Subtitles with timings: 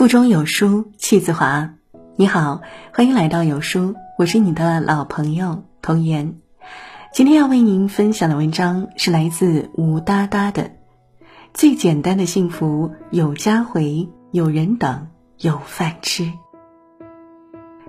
[0.00, 1.74] 腹中有书气自华。
[2.16, 6.36] 你好，欢迎来到有书，我是你的老朋友童言。
[7.12, 10.62] 今天要为您分享的文章是来自吴哒哒的
[11.52, 15.06] 《最简单的幸福：有家回，有人等，
[15.40, 16.22] 有饭吃》。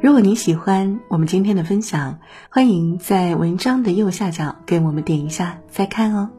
[0.00, 6.30] 如果你喜欢我们今天的分享，欢迎在文章的右下角给我们点一下再看哦。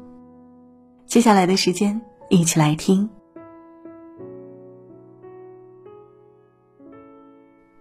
[1.05, 3.07] 接下来的时间，一起来听。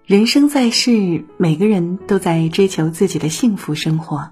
[0.08, 4.26] 人生在世，每个人都在追求自己的幸福生活，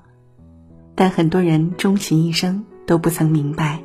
[0.94, 3.78] 但很多人终其一生都不曾明白，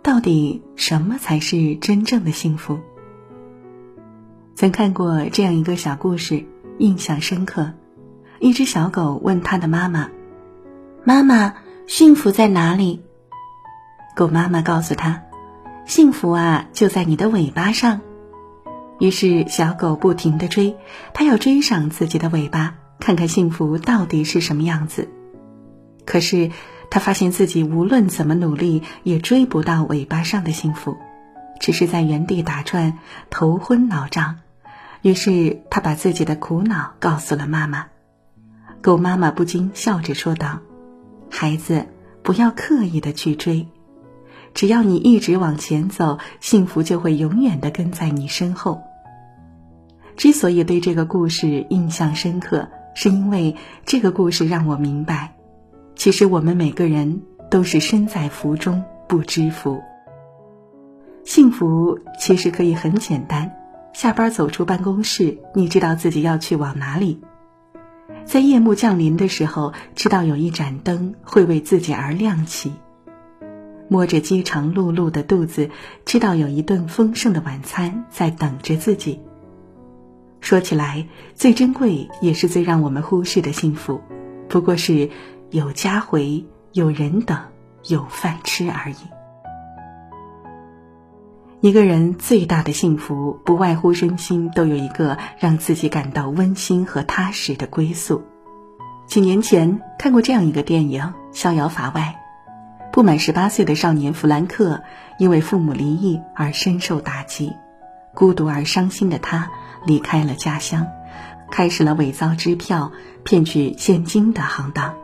[0.00, 2.78] 到底什么才是真正的幸福。
[4.54, 6.46] 曾看过这样一个小故事。
[6.78, 7.72] 印象深刻，
[8.38, 10.08] 一只小狗问它的妈妈
[11.02, 11.52] ：“妈妈，
[11.88, 13.02] 幸福在哪里？”
[14.14, 15.20] 狗妈妈告诉他
[15.84, 18.00] ：“幸福啊，就在你的尾巴上。”
[19.00, 20.76] 于是小狗不停地追，
[21.12, 25.08] 它要追上自己的尾巴，看看幸福到底是什么样子。
[26.04, 26.50] 可是
[26.90, 30.96] 它发现自己无论怎么努力，也追不到尾巴上的幸福，
[31.60, 32.98] 只是在原地打转，
[33.30, 34.36] 头昏脑胀。
[35.02, 37.88] 于是他把自己的苦恼告诉了妈妈，
[38.80, 40.60] 狗妈妈不禁笑着说道
[41.30, 41.86] ：“孩子，
[42.22, 43.68] 不要刻意的去追，
[44.54, 48.80] 只要你一直往前走，幸福就会永远的跟在你身后。”
[50.16, 55.34] 之所以对这个故事印象深刻，是因为这个故事让我明白，
[55.96, 59.82] 其实我们每个人都是身在福中不知福。
[61.24, 63.56] 幸福其实可以很简单。
[63.92, 67.20] 下班走出办公室，你知道自己要去往哪里。
[68.24, 72.72] 在夜幕降临的时候，知道有一盏灯会为自己而亮起。
[73.88, 75.70] 摸着饥肠辘辘的肚子，
[76.04, 79.20] 知道有一顿丰盛的晚餐在等着自己。
[80.40, 84.00] 说起来，最珍贵也是最让我们忽视的幸福，
[84.48, 85.08] 不过是
[85.50, 87.38] 有家回、有人等、
[87.88, 88.96] 有饭吃而已。
[91.60, 98.22] 一个人最大的幸福，不外乎身心都有一个让自己感到温馨和踏实的归宿。
[99.06, 101.02] 几年前看过这样一个电影
[101.32, 102.14] 《逍遥法外》，
[102.94, 104.84] 不满十八岁的少年弗兰克
[105.18, 107.52] 因为父母离异而深受打击，
[108.14, 109.50] 孤独而伤心的他
[109.84, 110.86] 离开了家乡，
[111.50, 112.92] 开始了伪造支票、
[113.24, 114.94] 骗取现金的行当。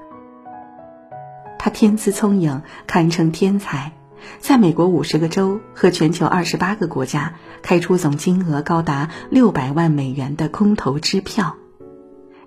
[1.59, 3.91] 他天资聪颖，堪称天才。
[4.39, 11.57] 在美国五十个州和全球二十八个国家开出总金额高达六百万美元的空头支票，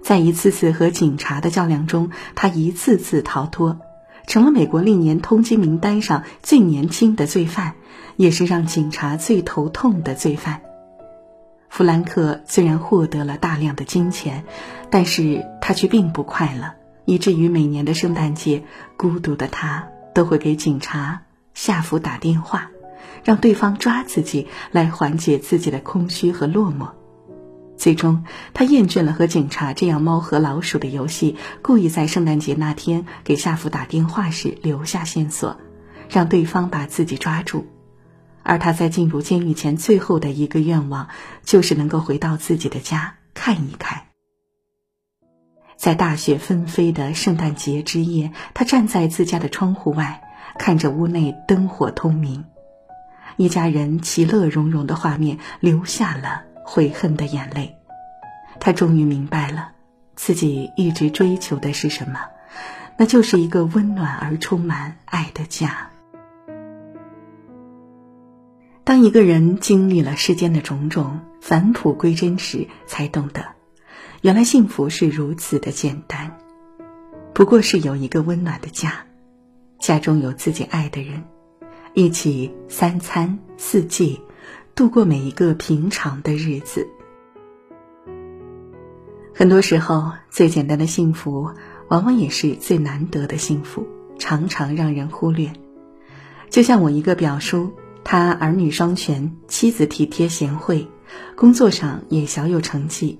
[0.02, 3.80] 在一次次和警察的较量中，他一次次逃脱，
[4.28, 7.76] 成了美国历年通缉名单上最年轻的罪犯，
[8.16, 10.62] 也是让警察最头痛的罪犯。
[11.70, 14.44] 弗兰克虽然获得了大量的金钱，
[14.90, 16.74] 但是他却并不快乐，
[17.06, 18.64] 以至于每年的圣诞节，
[18.96, 21.24] 孤独的他都会给警察。
[21.56, 22.72] 夏福打电话，
[23.24, 26.90] 让对方抓自己来缓解自己的空虚和落寞。
[27.78, 35.58] 最终，他厌倦了和警察这样猫和老鼠的游戏，故意在圣诞节那天给夏福打电话时留下线索，
[36.10, 37.68] 让对方把自己抓住。
[38.44, 41.10] 而他在进入监狱前最后的一个愿望，
[41.44, 44.04] 就是能够回到自己的家看一看。
[45.76, 50.22] 在大雪纷飞的圣诞节之夜，他站在自家的窗户外。
[50.56, 52.46] 看着屋内灯火通明，
[53.38, 57.76] 一家人其乐融融的画面，留下了悔恨的眼泪。
[58.60, 59.72] 他终于明白了，
[60.16, 62.20] 自己一直追求的是什么，
[62.98, 65.90] 那就是一个温暖而充满爱的家。
[68.86, 73.46] 当一个人经历了世间的种种，返璞归真时，才懂得，
[74.22, 76.38] 原来幸福是如此的简单，
[77.34, 79.06] 不过是有一个温暖的家。
[79.80, 81.24] 家中有自己爱的人，
[81.94, 84.22] 一起三餐四季，
[84.76, 86.88] 度过每一个平常的日子。
[89.36, 91.50] 很多时候，最简单的幸福，
[91.90, 93.88] 往往也是最难得的幸福，
[94.18, 95.52] 常常让人忽略。
[96.50, 97.72] 就像我一个表叔，
[98.04, 100.88] 他儿女双全，妻子体贴贤惠，
[101.36, 103.20] 工作上也小有成绩，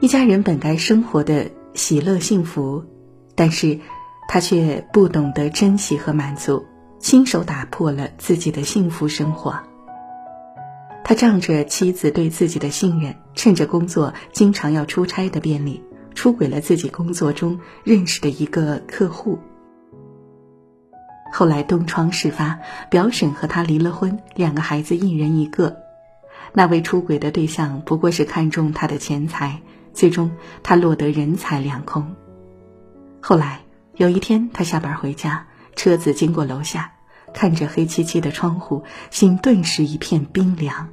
[0.00, 2.84] 一家人本该生活的喜乐幸福，
[3.34, 3.78] 但是。
[4.32, 6.64] 他却不懂得珍惜和满足，
[7.00, 9.60] 亲手打破了自己的幸福生活。
[11.10, 15.82] 他仗着妻子对自己的信任，趁着工作经常要出差的便利，
[16.14, 19.40] 出轨了自己工作中认识的一个客户。
[21.32, 22.60] 后来东窗事发，
[22.92, 25.78] 表婶和他离了婚，两个孩子一人一个。
[26.52, 29.62] 那位出轨的对象不过是看中他的钱财，
[29.92, 30.30] 最终
[30.62, 32.14] 他落得人财两空。
[33.20, 33.62] 后来
[33.96, 36.92] 有一天，他下班回家，车子经过楼下，
[37.34, 40.88] 看着黑漆漆的窗户，心顿时一片冰凉。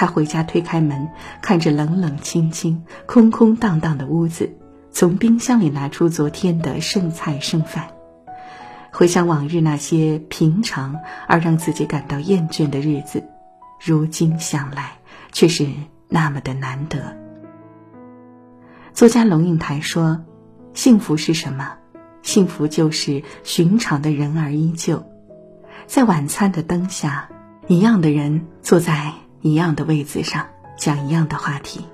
[0.00, 1.10] 他回家推开门，
[1.42, 4.56] 看着冷冷清清、空空荡荡的屋子，
[4.90, 7.88] 从冰箱里拿出昨天的剩菜剩饭，
[8.90, 10.96] 回想往日那些平常
[11.28, 13.28] 而让自己感到厌倦的日子。
[13.78, 14.92] 如今想来，
[15.32, 15.68] 却是
[16.08, 17.14] 那么的难得。
[18.94, 20.24] 作家龙应台说
[20.72, 21.74] ：“幸福是什么？
[22.22, 25.04] 幸福就是寻常的人儿依旧，
[25.84, 27.28] 在晚餐的灯下，
[27.66, 30.46] 一样的人坐在一样的位子上，
[30.76, 31.86] 讲一样的话题。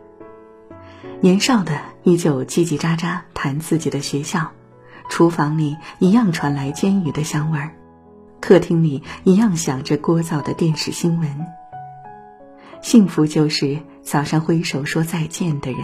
[1.21, 4.51] 年少的依旧叽叽喳喳谈自己的学校，
[5.09, 7.71] 厨房里一样传来煎鱼的香味儿，
[8.41, 11.47] 客厅里一样响着聒噪的电视新闻。”
[12.83, 15.81] 幸福就是早上挥手说再见的人，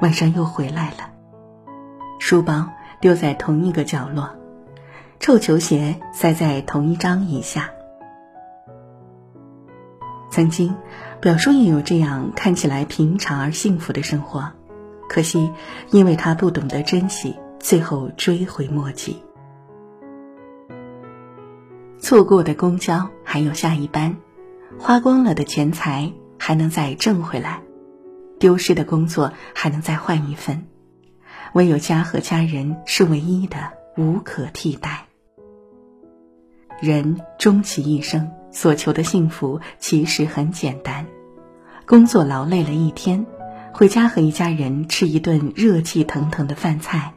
[0.00, 1.10] 晚上又回来了。
[2.18, 2.68] 书包
[3.00, 4.30] 丢在同一个角落，
[5.18, 7.70] 臭球鞋塞在同一张椅下。
[10.36, 10.74] 曾经，
[11.18, 14.52] 表叔也有这样看起来平常而幸福的生活，
[15.08, 15.50] 可惜
[15.92, 19.16] 因为他不懂得珍惜，最后追悔莫及。
[21.98, 24.14] 错过的公交还有下一班，
[24.78, 26.12] 花光了的钱财。
[26.38, 27.62] 还能再挣回来，
[28.38, 30.66] 丢失的工作还能再换一份，
[31.54, 35.06] 唯有家和家人是唯一的，无可替代。
[36.78, 41.06] 人终其一生所求的幸福其实很简单：
[41.86, 43.26] 工作劳累了一天，
[43.74, 47.12] 回家和一家人吃一顿热气腾腾的饭菜，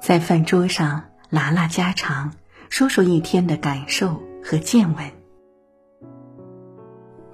[0.00, 2.32] 在饭桌上拉拉家常，
[2.70, 5.04] 说说一天的感受和见闻。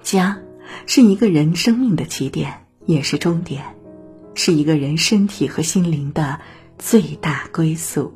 [0.03, 0.37] 家。
[0.85, 3.63] 是一个人生命的起点，也是终点，
[4.35, 6.41] 是一个人身体和心灵的
[6.77, 8.13] 最大归宿。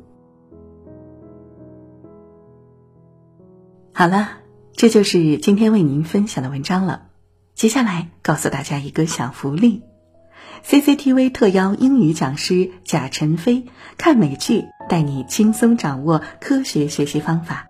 [3.94, 4.41] 好了，
[4.82, 7.02] 这就是今天为您分享的文章了。
[7.54, 9.84] 接下来告诉大家一个小福利
[10.66, 17.68] ：CCTV 特邀英语讲师贾晨飞看美剧，带你轻松掌握科学学习方法。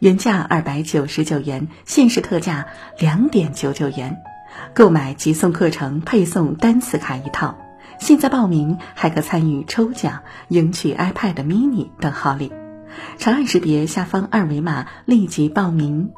[0.00, 2.66] 原价二百九十九元，限时特价
[2.98, 4.18] 两点九九元，
[4.74, 7.56] 购买即送课程配送单词卡一套。
[7.98, 12.52] 现在报名还可参与抽奖，赢取 iPad mini 等好礼。
[13.16, 16.10] 长按识别下方二维码立即报名。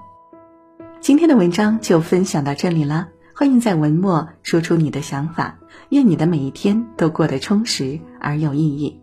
[1.03, 5.59] 今天的文章就分享到这里了，欢迎在文末说出你的想法。
[5.89, 9.01] 愿你的每一天都过得充实而有意义。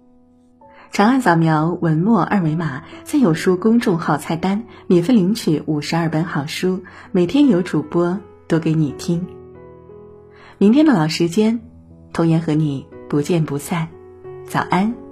[0.93, 6.81] 长按扫描文末二维码，在有书公众号菜单免费领取五十二本好书，
[7.11, 8.17] 每天有主播
[8.47, 9.27] 读给你听。
[10.57, 11.59] 明天的老时间，
[12.13, 13.89] 童言和你不见不散。
[14.47, 15.08] 早安。